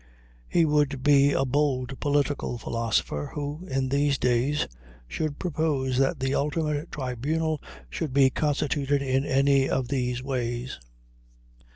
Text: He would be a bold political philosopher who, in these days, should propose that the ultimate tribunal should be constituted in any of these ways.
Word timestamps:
He 0.49 0.65
would 0.65 1.03
be 1.03 1.31
a 1.31 1.45
bold 1.45 1.99
political 1.99 2.57
philosopher 2.57 3.29
who, 3.35 3.67
in 3.69 3.89
these 3.89 4.17
days, 4.17 4.65
should 5.07 5.37
propose 5.37 5.99
that 5.99 6.19
the 6.19 6.33
ultimate 6.33 6.91
tribunal 6.91 7.61
should 7.87 8.11
be 8.11 8.31
constituted 8.31 9.03
in 9.03 9.27
any 9.27 9.69
of 9.69 9.89
these 9.89 10.23
ways. 10.23 10.79